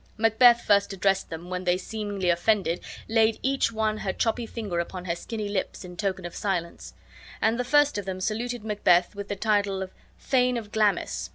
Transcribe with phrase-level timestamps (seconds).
[0.17, 5.05] Macbeth first addressed them, when they, seemingly offended, laid each one her choppy finger upon
[5.05, 6.95] her skinny lips, in token of silence;
[7.39, 11.29] and the first of them saluted Macbeth with the title of Thane of Glamis.